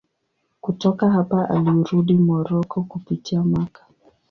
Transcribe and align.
Kutoka 0.61 1.09
hapa 1.11 1.49
alirudi 1.49 2.13
Moroko 2.13 2.81
kupitia 2.83 3.43
Makka. 3.43 3.85